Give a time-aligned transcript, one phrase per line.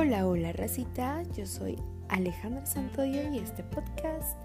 [0.00, 1.24] Hola, hola, racita.
[1.36, 1.76] Yo soy
[2.08, 4.38] Alejandra Santoyo y este podcast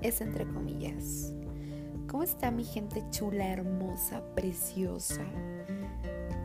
[0.00, 1.32] es entre comillas.
[2.08, 5.22] ¿Cómo está mi gente chula, hermosa, preciosa?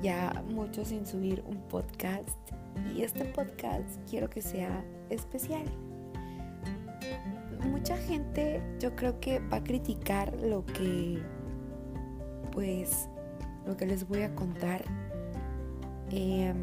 [0.03, 2.37] Ya mucho sin subir un podcast
[2.95, 5.65] y este podcast quiero que sea especial.
[7.71, 11.23] Mucha gente yo creo que va a criticar lo que
[12.51, 13.09] pues
[13.65, 14.85] lo que les voy a contar.
[16.11, 16.53] Eh,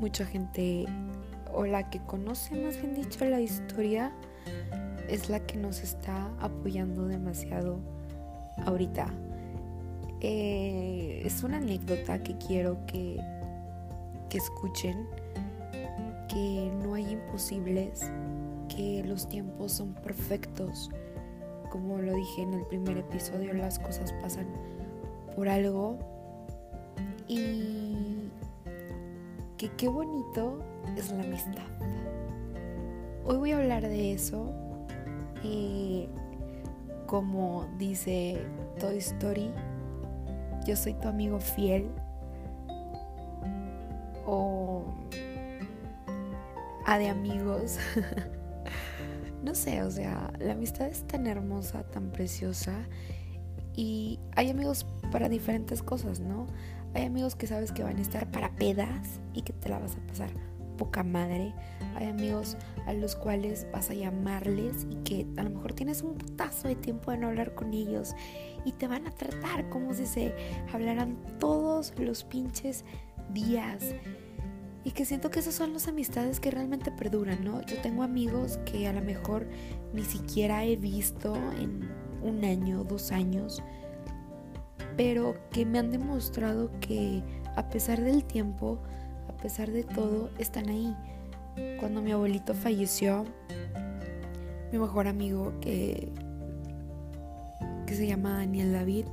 [0.00, 0.86] mucha gente
[1.52, 4.12] o la que conoce más bien dicho la historia
[5.08, 7.80] es la que nos está apoyando demasiado
[8.64, 9.06] ahorita.
[10.20, 13.20] Eh, es una anécdota que quiero que,
[14.28, 15.06] que escuchen,
[16.28, 18.10] que no hay imposibles,
[18.68, 20.90] que los tiempos son perfectos.
[21.70, 24.46] Como lo dije en el primer episodio, las cosas pasan
[25.34, 25.98] por algo
[27.26, 28.09] y
[29.60, 30.64] que qué bonito
[30.96, 31.66] es la amistad.
[33.26, 34.54] Hoy voy a hablar de eso.
[35.44, 36.08] Eh,
[37.06, 38.42] como dice
[38.78, 39.50] Toy Story,
[40.66, 41.90] yo soy tu amigo fiel.
[44.24, 44.86] O
[46.86, 47.76] a de amigos.
[49.44, 52.72] no sé, o sea, la amistad es tan hermosa, tan preciosa.
[53.76, 56.46] Y hay amigos para diferentes cosas, ¿no?
[56.94, 59.96] Hay amigos que sabes que van a estar para pedas y que te la vas
[59.96, 60.30] a pasar
[60.80, 61.54] poca madre.
[61.96, 66.14] Hay amigos a los cuales vas a llamarles y que a lo mejor tienes un
[66.14, 68.14] putazo de tiempo de no hablar con ellos
[68.64, 70.34] y te van a tratar como si se
[70.72, 72.86] hablaran todos los pinches
[73.34, 73.94] días.
[74.82, 77.60] Y que siento que esas son las amistades que realmente perduran, ¿no?
[77.66, 79.46] Yo tengo amigos que a lo mejor
[79.92, 81.90] ni siquiera he visto en
[82.22, 83.62] un año, dos años
[84.96, 87.22] pero que me han demostrado que
[87.56, 88.78] a pesar del tiempo,
[89.28, 90.96] a pesar de todo, están ahí.
[91.78, 93.24] Cuando mi abuelito falleció,
[94.72, 96.12] mi mejor amigo que,
[97.86, 99.06] que se llama Daniel David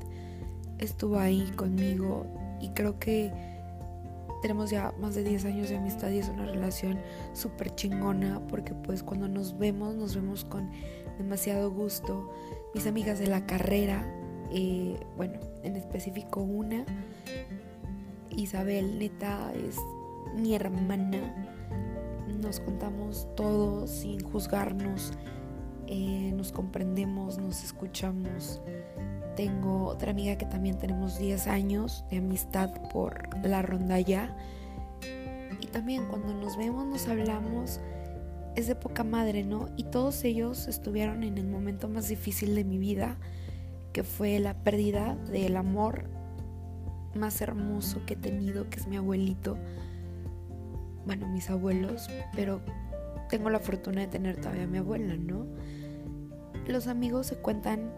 [0.79, 2.25] estuvo ahí conmigo
[2.61, 3.31] y creo que
[4.41, 6.99] tenemos ya más de 10 años de amistad y es una relación
[7.33, 10.69] súper chingona porque pues cuando nos vemos nos vemos con
[11.17, 12.29] demasiado gusto.
[12.75, 14.05] Mis amigas de la carrera
[14.51, 16.85] eh, bueno, en específico una,
[18.35, 19.77] Isabel, neta, es
[20.35, 21.33] mi hermana.
[22.41, 25.11] Nos contamos todo sin juzgarnos,
[25.87, 28.61] eh, nos comprendemos, nos escuchamos.
[29.35, 34.35] Tengo otra amiga que también tenemos 10 años de amistad por la rondalla.
[35.59, 37.79] Y también cuando nos vemos, nos hablamos,
[38.55, 39.69] es de poca madre, ¿no?
[39.75, 43.17] Y todos ellos estuvieron en el momento más difícil de mi vida
[43.97, 46.03] que fue la pérdida del amor
[47.15, 49.57] más hermoso que he tenido, que es mi abuelito.
[51.07, 52.61] Bueno, mis abuelos, pero
[53.27, 55.47] tengo la fortuna de tener todavía a mi abuela, ¿no?
[56.67, 57.91] Los amigos se cuentan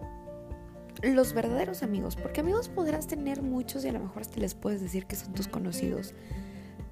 [1.03, 4.79] los verdaderos amigos, porque amigos podrás tener muchos y a lo mejor te les puedes
[4.79, 6.13] decir que son tus conocidos,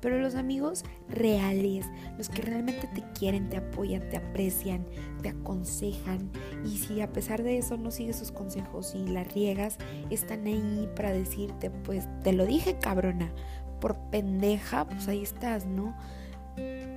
[0.07, 1.85] pero los amigos reales,
[2.17, 4.85] los que realmente te quieren, te apoyan, te aprecian,
[5.21, 6.31] te aconsejan
[6.63, 9.77] y si a pesar de eso no sigues sus consejos y la riegas,
[10.09, 13.33] están ahí para decirte, pues te lo dije cabrona,
[13.81, 15.93] por pendeja, pues ahí estás, ¿no?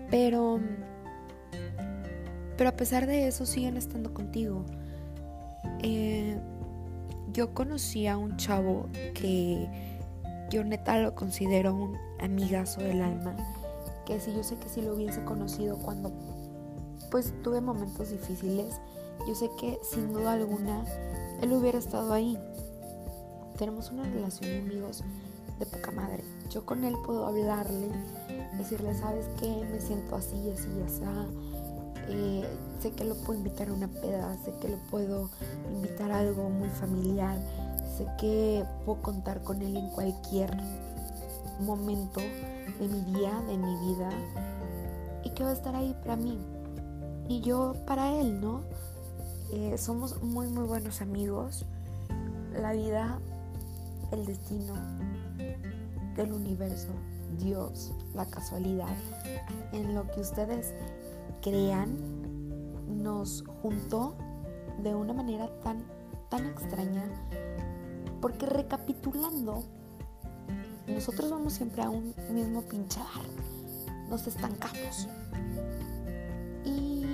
[0.09, 0.61] Pero
[2.57, 4.65] pero a pesar de eso siguen estando contigo.
[5.83, 6.39] Eh,
[7.33, 9.69] yo conocí a un chavo que
[10.49, 13.37] yo neta lo considero un amigazo del alma,
[14.07, 16.13] que si yo sé que si lo hubiese conocido cuando
[17.11, 18.81] pues tuve momentos difíciles,
[19.27, 20.85] yo sé que sin duda alguna
[21.43, 22.39] él hubiera estado ahí.
[23.59, 25.03] Tenemos una relación de amigos
[25.59, 26.25] de poca madre.
[26.51, 27.89] Yo con él puedo hablarle,
[28.57, 29.67] decirle, ¿sabes qué?
[29.71, 31.03] Me siento así, así, así.
[32.09, 32.45] Eh,
[32.81, 35.31] sé que lo puedo invitar a una peda, sé que lo puedo
[35.71, 37.37] invitar a algo muy familiar
[38.01, 40.51] sé que puedo contar con él en cualquier
[41.61, 44.11] momento de mi día, de mi vida,
[45.25, 46.39] y que va a estar ahí para mí.
[47.29, 48.63] Y yo para él, ¿no?
[49.53, 51.65] Eh, somos muy, muy buenos amigos.
[52.53, 53.19] La vida,
[54.13, 54.75] el destino
[56.17, 56.89] del universo,
[57.39, 58.97] Dios, la casualidad,
[59.73, 60.75] en lo que ustedes
[61.43, 61.97] crean,
[63.03, 64.17] nos juntó
[64.83, 65.85] de una manera tan,
[66.29, 67.05] tan extraña
[68.21, 69.65] porque recapitulando,
[70.91, 73.05] nosotros vamos siempre a un mismo pinchar.
[74.09, 75.09] Nos estancamos.
[76.65, 77.05] Y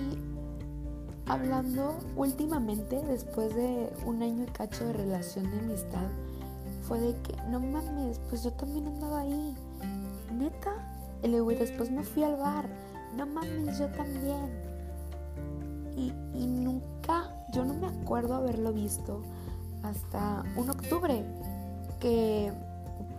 [1.26, 6.08] hablando últimamente, después de un año y cacho de relación de amistad,
[6.86, 9.54] fue de que, no mames, pues yo también andaba ahí.
[10.32, 10.72] Neta,
[11.22, 12.68] Y luego después me fui al bar.
[13.16, 14.50] No mames, yo también.
[15.96, 19.22] Y, y nunca, yo no me acuerdo haberlo visto
[19.82, 21.24] hasta un octubre.
[22.00, 22.52] Que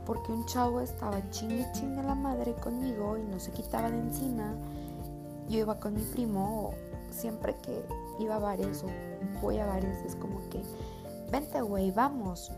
[0.07, 4.55] porque un chavo estaba chingue chingue la madre conmigo y no se quitaba de encima.
[5.49, 6.73] Yo iba con mi primo,
[7.11, 7.83] siempre que
[8.17, 10.61] iba a bares o voy a bares, es como que,
[11.29, 12.53] vente güey, vamos.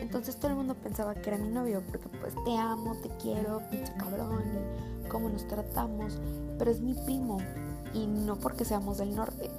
[0.00, 3.60] Entonces todo el mundo pensaba que era mi novio, porque pues te amo, te quiero,
[3.70, 4.42] pinche cabrón,
[5.04, 6.18] y cómo nos tratamos,
[6.58, 7.38] pero es mi primo,
[7.92, 9.50] y no porque seamos del norte,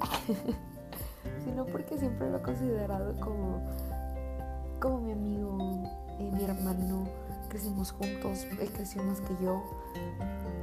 [1.46, 3.62] sino porque siempre lo he considerado como,
[4.80, 5.52] como mi amigo,
[6.22, 7.08] eh, mi hermano,
[7.50, 9.64] crecimos juntos, él creció más que yo,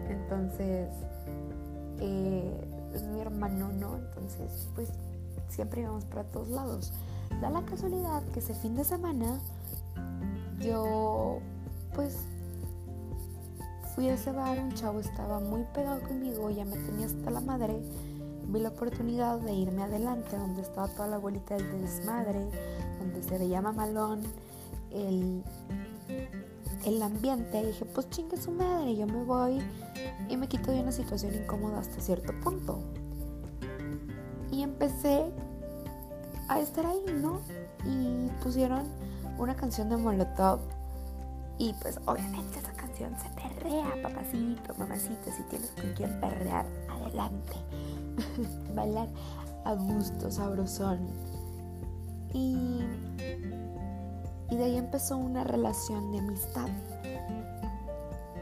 [0.09, 0.89] entonces
[2.01, 2.65] eh,
[2.95, 3.97] es mi hermano, ¿no?
[3.97, 4.91] Entonces, pues
[5.49, 6.93] siempre íbamos para todos lados.
[7.41, 9.39] Da la casualidad que ese fin de semana
[10.61, 11.39] yo,
[11.95, 12.17] pues,
[13.95, 17.41] fui a ese bar, un chavo estaba muy pegado conmigo, ya me tenía hasta la
[17.41, 17.81] madre.
[18.49, 22.49] Vi la oportunidad de irme adelante, donde estaba toda la abuelita del desmadre,
[22.99, 24.23] donde se veía mamalón,
[24.93, 25.43] el,
[26.85, 27.65] el ambiente.
[27.65, 29.63] Dije, pues chingue su madre, yo me voy
[30.29, 32.81] y me quito de una situación incómoda hasta cierto punto.
[34.51, 35.27] Y empecé
[36.49, 37.41] a estar ahí, ¿no?
[37.85, 38.85] Y pusieron
[39.39, 40.61] una canción de Molotov
[41.59, 47.55] y pues obviamente esa canción se perrea, papacito, mamacita, si tienes con quien perrear, adelante.
[48.75, 49.09] Bailar
[49.65, 51.09] a gusto, sabrosón.
[52.33, 52.81] Y,
[54.51, 56.69] y de ahí empezó una relación de amistad.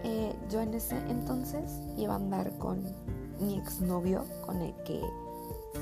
[0.05, 2.83] Eh, yo en ese entonces iba a andar con
[3.41, 5.01] mi exnovio, con el que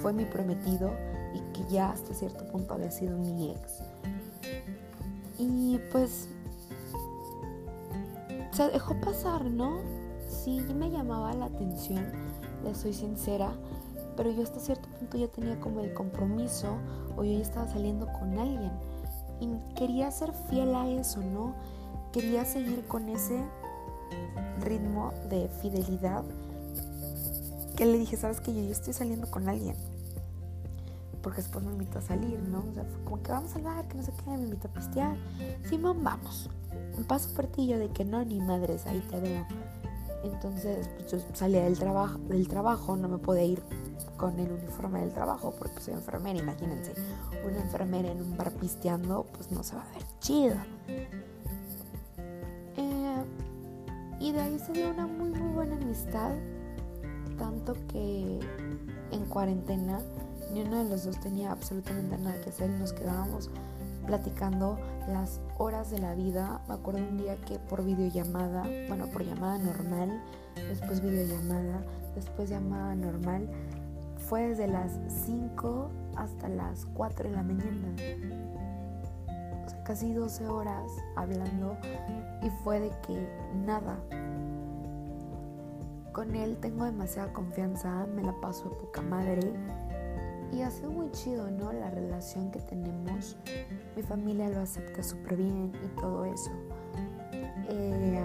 [0.01, 0.91] fue mi prometido
[1.35, 3.83] y que ya hasta cierto punto había sido mi ex.
[5.39, 6.29] Y pues
[8.53, 9.79] se dejó pasar, ¿no?
[10.29, 12.05] Sí, me llamaba la atención,
[12.63, 13.53] le soy sincera,
[14.17, 16.77] pero yo hasta cierto punto ya tenía como el compromiso
[17.17, 18.73] o yo ya estaba saliendo con alguien.
[19.41, 21.55] Y quería ser fiel a eso, ¿no?
[22.13, 23.43] Quería seguir con ese
[24.61, 26.25] ritmo de fidelidad
[27.77, 29.75] que le dije, sabes que yo ya estoy saliendo con alguien
[31.25, 32.63] porque después me invitó a salir, ¿no?
[32.71, 35.17] O sea, como que vamos al bar, que no sé qué, me invitó a pistear.
[35.69, 36.51] Simón, vamos.
[36.99, 39.47] Un paso yo de que no, ni madres, ahí te veo.
[40.25, 43.63] Entonces, pues yo salía del trabajo, del trabajo, no me podía ir
[44.17, 46.95] con el uniforme del trabajo porque soy enfermera, imagínense.
[47.47, 50.57] Una enfermera en un bar pisteando, pues no se va a ver chido.
[52.77, 53.25] Eh,
[54.19, 56.33] y de ahí se dio una muy, muy buena amistad.
[57.37, 58.41] Tanto que
[59.11, 60.01] en cuarentena
[60.53, 63.51] ni uno de los dos tenía absolutamente nada que hacer y nos quedábamos
[64.07, 64.79] platicando
[65.09, 66.61] las horas de la vida.
[66.69, 70.21] Me acuerdo un día que por videollamada, bueno, por llamada normal,
[70.55, 71.83] después videollamada,
[72.15, 73.49] después llamada normal,
[74.29, 77.95] fue desde las 5 hasta las 4 de la mañana.
[79.65, 81.77] O sea, casi 12 horas hablando
[82.43, 83.29] y fue de que
[83.67, 83.99] nada.
[86.13, 89.53] Con él tengo demasiada confianza, me la paso de poca madre
[90.55, 91.73] y ha sido muy chido, ¿no?
[91.73, 93.37] La relación que tenemos.
[93.97, 96.51] Mi familia lo acepta súper bien y todo eso.
[97.69, 98.21] Eh,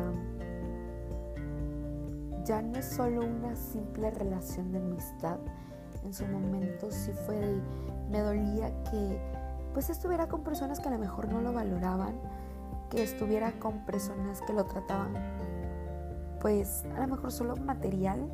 [2.45, 5.39] ya no es solo una simple relación de amistad.
[6.03, 7.61] En su momento sí fue de,
[8.09, 9.19] me dolía que
[9.73, 12.15] pues estuviera con personas que a lo mejor no lo valoraban,
[12.89, 15.13] que estuviera con personas que lo trataban
[16.39, 18.29] pues a lo mejor solo material,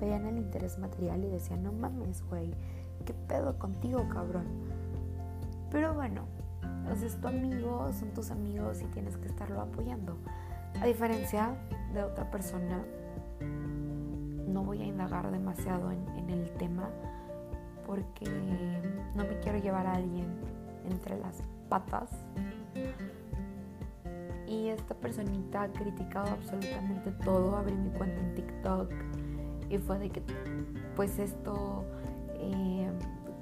[0.00, 2.52] veían el interés material y decían, no mames, güey,
[3.04, 4.46] ¿qué pedo contigo, cabrón?
[5.70, 6.22] Pero bueno,
[6.92, 10.16] es tu amigo, son tus amigos y tienes que estarlo apoyando.
[10.80, 11.54] A diferencia
[11.92, 12.82] de otra persona,
[14.46, 16.88] no voy a indagar demasiado en, en el tema
[17.86, 18.26] porque
[19.14, 20.26] no me quiero llevar a alguien
[20.90, 22.10] entre las patas.
[24.46, 27.56] Y esta personita ha criticado absolutamente todo.
[27.56, 28.90] Abrí mi cuenta en TikTok
[29.70, 30.22] y fue de que,
[30.96, 31.84] pues esto
[32.38, 32.90] eh,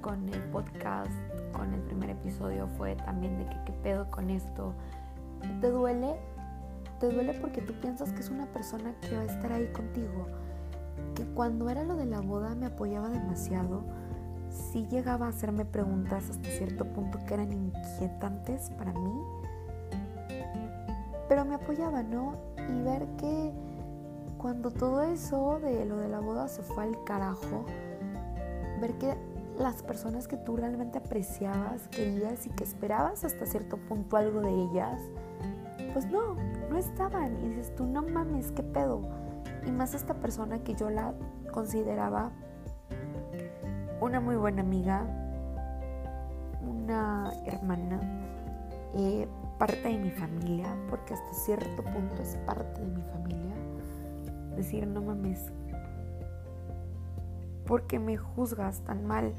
[0.01, 1.11] con el podcast,
[1.51, 4.73] con el primer episodio fue también de que qué pedo con esto.
[5.61, 6.15] ¿Te duele?
[6.99, 10.27] Te duele porque tú piensas que es una persona que va a estar ahí contigo.
[11.15, 13.83] Que cuando era lo de la boda me apoyaba demasiado.
[14.49, 19.21] Sí llegaba a hacerme preguntas hasta cierto punto que eran inquietantes para mí.
[21.27, 22.33] Pero me apoyaba, ¿no?
[22.57, 23.51] Y ver que
[24.37, 27.65] cuando todo eso de lo de la boda se fue al carajo,
[28.77, 29.15] ver que
[29.57, 34.51] las personas que tú realmente apreciabas, querías y que esperabas hasta cierto punto algo de
[34.51, 35.01] ellas,
[35.93, 36.35] pues no,
[36.69, 37.37] no estaban.
[37.43, 39.01] Y dices tú, no mames, qué pedo.
[39.65, 41.13] Y más esta persona que yo la
[41.51, 42.31] consideraba
[43.99, 45.05] una muy buena amiga,
[46.61, 47.99] una hermana,
[48.95, 53.55] eh, parte de mi familia, porque hasta cierto punto es parte de mi familia.
[54.55, 55.51] Decir, no mames,
[57.67, 59.33] ¿por qué me juzgas tan mal?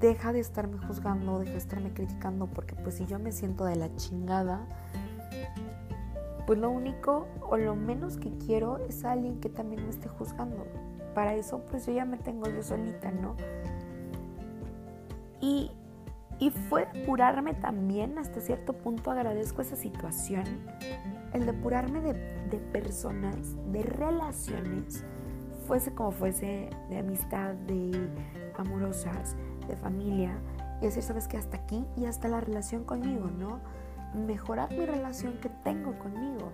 [0.00, 3.76] Deja de estarme juzgando, deja de estarme criticando, porque pues si yo me siento de
[3.76, 4.66] la chingada,
[6.46, 10.66] pues lo único o lo menos que quiero es alguien que también me esté juzgando.
[11.14, 13.36] Para eso pues yo ya me tengo yo solita, ¿no?
[15.40, 15.70] Y,
[16.38, 20.44] y fue depurarme también, hasta cierto punto agradezco esa situación,
[21.32, 22.14] el depurarme de,
[22.50, 23.36] de personas,
[23.70, 25.04] de relaciones,
[25.66, 28.08] fuese como fuese, de amistad, de
[28.56, 29.36] amorosas,
[29.68, 30.38] de familia,
[30.80, 33.60] y decir, sabes que hasta aquí y hasta la relación conmigo, ¿no?
[34.14, 36.52] mejorar mi relación que tengo conmigo.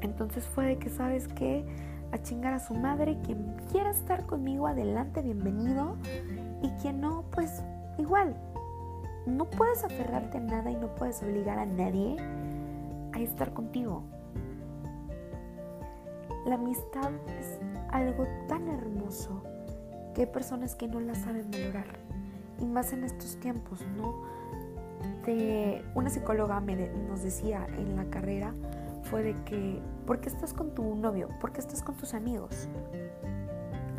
[0.00, 1.64] Entonces fue de que, ¿sabes que
[2.12, 5.96] A chingar a su madre, quien quiera estar conmigo, adelante, bienvenido.
[6.62, 7.64] Y quien no, pues
[7.98, 8.36] igual.
[9.26, 12.16] No puedes aferrarte a nada y no puedes obligar a nadie
[13.12, 14.04] a estar contigo.
[16.44, 17.58] La amistad es
[17.90, 19.42] algo tan hermoso
[20.14, 21.86] que hay personas que no la saben valorar.
[22.60, 24.34] Y más en estos tiempos, ¿no?
[25.94, 26.76] una psicóloga me
[27.08, 28.52] nos decía en la carrera
[29.04, 31.28] fue de que, ¿por qué estás con tu novio?
[31.40, 32.68] ¿Por qué estás con tus amigos?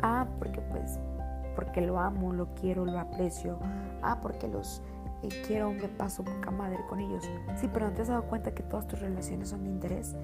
[0.02, 0.98] Ah, porque pues,
[1.54, 3.58] porque lo amo, lo quiero, lo aprecio.
[4.02, 4.82] Ah, porque los
[5.22, 7.24] eh, quiero, me paso poca madre con ellos.
[7.56, 10.14] Sí, pero ¿no te has dado cuenta que todas tus relaciones son de interés?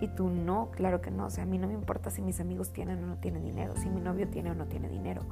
[0.00, 1.26] Y tú no, claro que no.
[1.26, 3.74] O sea, a mí no me importa si mis amigos tienen o no tienen dinero,
[3.76, 5.22] si mi novio tiene o no tiene dinero.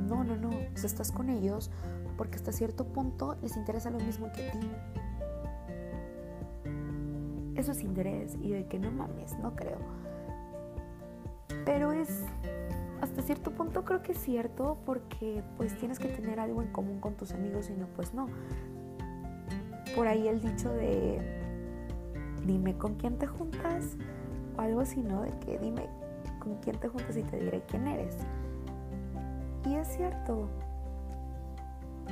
[0.00, 0.48] No, no, no.
[0.48, 1.70] O sea, estás con ellos
[2.16, 4.70] porque hasta cierto punto les interesa lo mismo que a ti.
[7.54, 9.78] Eso es interés y de que no mames, no creo.
[11.64, 12.24] Pero es,
[13.00, 17.00] hasta cierto punto creo que es cierto porque pues tienes que tener algo en común
[17.00, 18.28] con tus amigos y no, pues no.
[19.94, 21.35] Por ahí el dicho de,
[22.46, 23.96] dime con quién te juntas
[24.56, 25.22] o algo así, ¿no?
[25.22, 25.88] De que dime
[26.38, 28.16] con quién te juntas y te diré quién eres.
[29.64, 30.48] Y es cierto,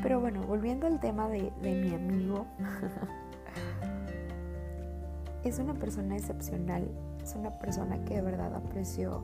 [0.03, 2.47] pero bueno, volviendo al tema de, mi amigo,
[5.45, 6.89] es una persona excepcional,
[7.23, 9.23] es una persona que de verdad aprecio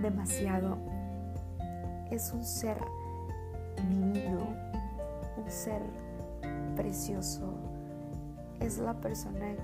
[0.00, 0.78] demasiado.
[2.10, 2.78] Es un ser
[3.88, 4.46] divino,
[5.36, 5.82] un ser
[6.76, 7.65] precioso.
[8.60, 9.54] Es la persona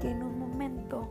[0.00, 1.08] que en un momento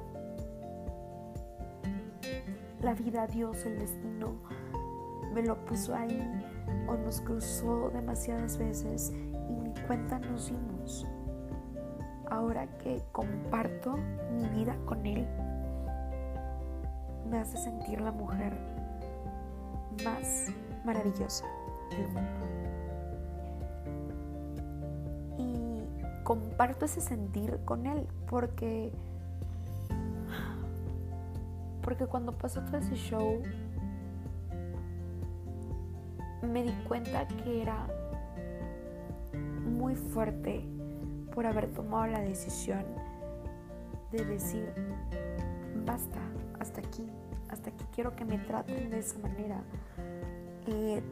[2.81, 4.33] la vida, Dios, el destino,
[5.33, 6.21] me lo puso ahí
[6.87, 9.13] o nos cruzó demasiadas veces
[9.49, 11.07] y ni cuenta nos dimos.
[12.29, 13.97] Ahora que comparto
[14.33, 15.27] mi vida con Él,
[17.29, 18.53] me hace sentir la mujer
[20.03, 20.47] más
[20.83, 21.45] maravillosa
[21.91, 22.80] del mundo.
[26.31, 28.89] Comparto ese sentir con Él porque,
[31.83, 33.43] porque cuando pasó todo ese show,
[36.41, 37.85] me di cuenta que era
[39.65, 40.63] muy fuerte
[41.35, 42.85] por haber tomado la decisión
[44.13, 44.71] de decir,
[45.85, 46.19] basta,
[46.61, 47.09] hasta aquí,
[47.49, 49.61] hasta aquí quiero que me traten de esa manera.
[50.67, 51.03] Eh,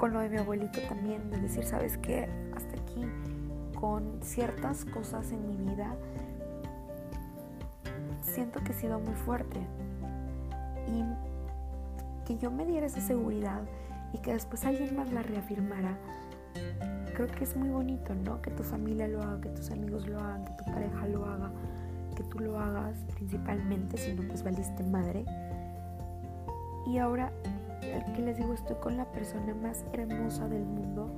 [0.00, 2.28] con lo de mi abuelito también, de decir, ¿sabes qué?
[2.56, 3.06] Hasta aquí,
[3.80, 5.94] con ciertas cosas en mi vida,
[8.22, 9.60] siento que he sido muy fuerte.
[10.86, 11.04] Y
[12.26, 13.62] que yo me diera esa seguridad
[14.12, 15.96] y que después alguien más la reafirmara,
[17.14, 18.40] creo que es muy bonito, ¿no?
[18.42, 21.50] Que tu familia lo haga, que tus amigos lo hagan, que tu pareja lo haga,
[22.16, 25.24] que tú lo hagas principalmente, si no pues valiste madre.
[26.86, 27.32] Y ahora,
[28.14, 31.10] que les digo, estoy con la persona más hermosa del mundo,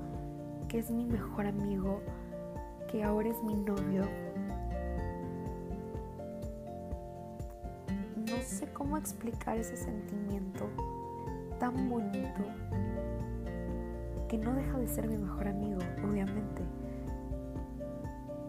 [0.69, 2.01] que es mi mejor amigo,
[2.93, 4.07] que ahora es mi novio.
[8.17, 10.69] No sé cómo explicar ese sentimiento
[11.59, 12.43] tan bonito
[14.29, 16.63] que no deja de ser mi mejor amigo, obviamente,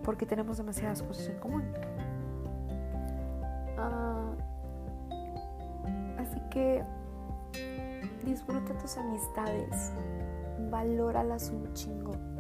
[0.03, 1.63] porque tenemos demasiadas cosas en común.
[3.77, 4.33] Ah,
[6.19, 6.83] así que
[8.25, 9.93] disfruta tus amistades,
[10.69, 12.32] valóralas un chingo.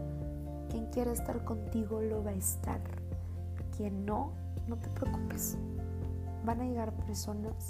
[0.73, 2.81] Quien quiera estar contigo lo va a estar.
[3.77, 4.31] Quien no,
[4.67, 5.55] no te preocupes.
[6.43, 7.69] Van a llegar personas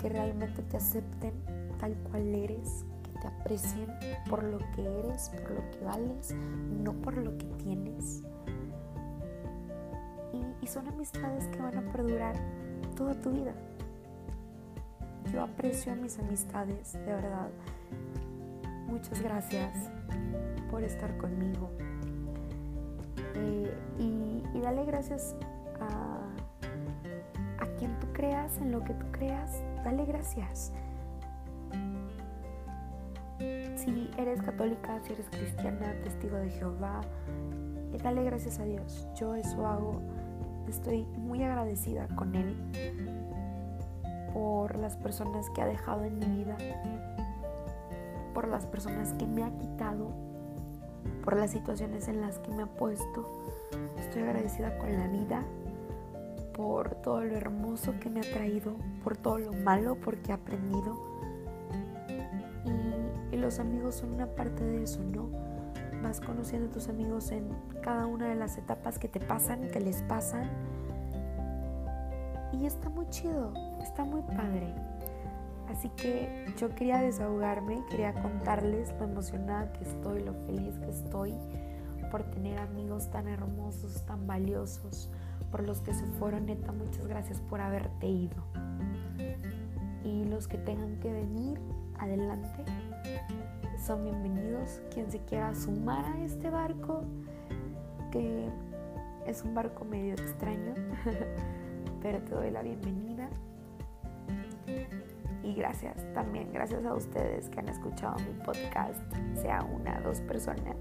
[0.00, 1.34] que realmente te acepten
[1.80, 3.88] tal cual eres, que te aprecien
[4.30, 6.32] por lo que eres, por lo que vales,
[6.80, 8.22] no por lo que tienes.
[10.62, 12.36] y son amistades que van a perdurar
[12.96, 13.52] toda tu vida.
[15.32, 17.50] Yo aprecio a mis amistades, de verdad.
[18.86, 19.90] Muchas gracias
[20.70, 21.68] por estar conmigo.
[23.34, 25.36] Eh, y, dale gracias
[25.80, 26.20] a,
[27.78, 30.72] quien tú creas, en lo que tú creas, dale gracias.
[33.76, 37.02] Si eres católica, si eres cristiana, testigo de Jehová,
[37.92, 39.06] eh, dale gracias a Dios.
[39.16, 40.00] Yo eso hago.
[40.68, 42.56] Estoy muy agradecida con Él
[44.34, 46.56] por las personas que ha dejado en mi vida,
[48.34, 50.10] por las personas que me ha quitado,
[51.24, 53.44] por las situaciones en las que me ha puesto.
[53.98, 55.44] Estoy agradecida con la vida,
[56.54, 61.14] por todo lo hermoso que me ha traído, por todo lo malo porque he aprendido
[63.34, 65.28] y los amigos son una parte de eso, ¿no?
[66.04, 67.48] Vas conociendo a tus amigos en
[67.82, 70.48] cada una de las etapas que te pasan, que les pasan.
[72.52, 74.72] Y está muy chido, está muy padre.
[75.74, 81.34] Así que yo quería desahogarme, quería contarles lo emocionada que estoy, lo feliz que estoy
[82.12, 85.10] por tener amigos tan hermosos, tan valiosos,
[85.50, 88.36] por los que se fueron, neta, muchas gracias por haberte ido.
[90.04, 91.58] Y los que tengan que venir,
[91.98, 92.64] adelante,
[93.84, 94.80] son bienvenidos.
[94.92, 97.02] Quien se quiera sumar a este barco,
[98.12, 98.48] que
[99.26, 100.72] es un barco medio extraño,
[102.00, 103.13] pero te doy la bienvenida.
[105.44, 108.98] Y gracias también, gracias a ustedes que han escuchado mi podcast,
[109.34, 110.76] sea una, dos personas.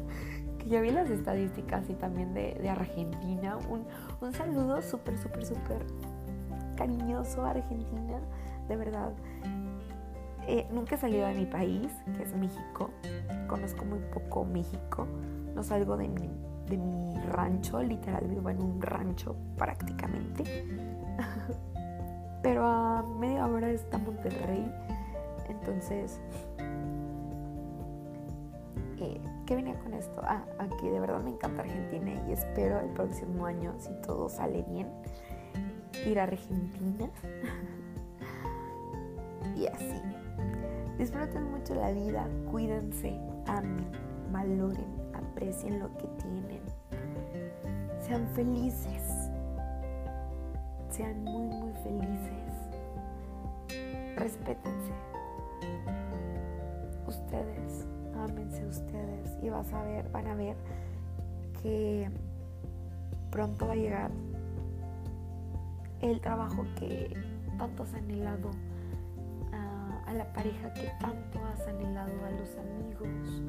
[0.58, 3.56] que ya vi las estadísticas y también de, Argentina.
[3.70, 3.86] Un,
[4.20, 5.86] un saludo súper, súper, súper
[6.76, 8.20] cariñoso a Argentina.
[8.68, 9.12] De verdad,
[10.46, 12.90] eh, nunca he salido de mi país, que es México.
[13.48, 15.06] Conozco muy poco México.
[15.54, 16.30] No salgo de mi,
[16.68, 20.44] de mi rancho, literal vivo en un rancho prácticamente.
[22.42, 24.70] Pero a media hora está Monterrey.
[25.48, 26.20] Entonces,
[28.98, 30.20] eh, ¿qué venía con esto?
[30.24, 34.64] Ah, aquí de verdad me encanta Argentina y espero el próximo año, si todo sale
[34.68, 34.88] bien,
[36.06, 37.08] ir a Argentina.
[39.56, 40.00] y así.
[40.98, 43.90] Disfruten mucho la vida, cuídense, amen,
[44.30, 46.60] valoren, aprecien lo que tienen.
[48.00, 49.21] Sean felices.
[50.92, 52.52] Sean muy, muy felices.
[54.16, 54.92] Respétense.
[57.06, 60.56] Ustedes, ámense ustedes y vas a ver, van a ver
[61.62, 62.10] que
[63.30, 64.10] pronto va a llegar
[66.02, 67.16] el trabajo que
[67.58, 68.50] tantos han anhelado
[70.06, 73.40] a la pareja que tanto has anhelado, a los amigos,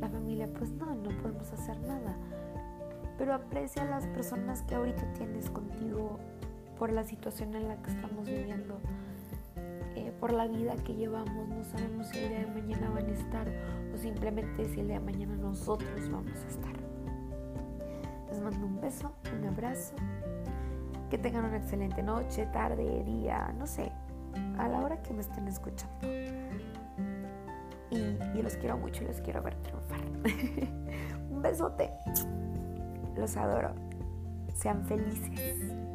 [0.00, 2.16] la familia, pues no, no podemos hacer nada.
[3.18, 6.18] Pero aprecia a las personas que ahorita tienes contigo
[6.80, 8.80] por la situación en la que estamos viviendo,
[9.96, 11.46] eh, por la vida que llevamos.
[11.46, 13.46] No sabemos si el día de mañana van a estar
[13.94, 16.72] o simplemente si el día de mañana nosotros vamos a estar.
[18.30, 19.94] Les mando un beso, un abrazo.
[21.10, 23.92] Que tengan una excelente noche, tarde, día, no sé,
[24.56, 26.08] a la hora que me estén escuchando.
[27.90, 30.00] Y, los quiero mucho y los quiero ver triunfar.
[31.30, 31.90] Un besote.
[33.18, 33.74] Los adoro.
[34.54, 35.89] Sean felices.